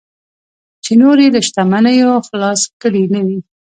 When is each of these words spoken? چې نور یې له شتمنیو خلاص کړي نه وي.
چې 0.83 0.91
نور 1.01 1.17
یې 1.23 1.29
له 1.35 1.41
شتمنیو 1.47 2.11
خلاص 2.27 2.61
کړي 2.81 3.03
نه 3.13 3.19
وي. 3.25 3.39